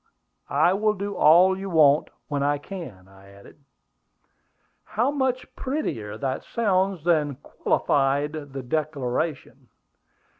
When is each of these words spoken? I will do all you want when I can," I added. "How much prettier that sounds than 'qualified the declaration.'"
I 0.49 0.73
will 0.73 0.95
do 0.95 1.13
all 1.13 1.55
you 1.55 1.69
want 1.69 2.09
when 2.27 2.41
I 2.41 2.57
can," 2.57 3.07
I 3.07 3.29
added. 3.29 3.63
"How 4.83 5.11
much 5.11 5.55
prettier 5.55 6.17
that 6.17 6.43
sounds 6.43 7.03
than 7.03 7.35
'qualified 7.35 8.31
the 8.33 8.63
declaration.'" 8.63 9.69